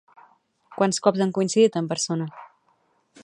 Quants 0.79 0.99
cops 1.07 1.21
han 1.25 1.35
coincidit 1.37 1.79
en 1.83 1.91
persona? 1.93 2.31